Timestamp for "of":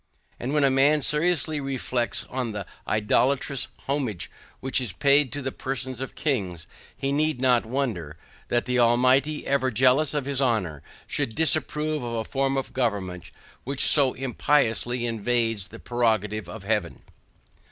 6.01-6.15, 10.15-10.25, 12.01-12.13, 12.57-12.73, 16.49-16.63